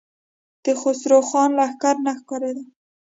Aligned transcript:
د 0.63 0.65
خسرو 0.81 1.19
خان 1.29 1.49
لښکر 1.57 1.95
نه 2.05 2.13
ښکارېده. 2.19 2.63